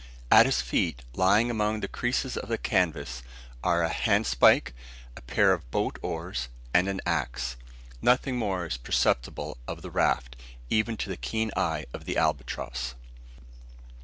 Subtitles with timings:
[0.31, 3.21] At his feet, lying among the creases of the canvas,
[3.63, 4.73] are a handspike,
[5.15, 7.55] a pair of boat oars, and an axe.
[8.01, 10.35] Nothing more is perceptible of the raft,
[10.71, 12.95] even to the keen eye of the albatross.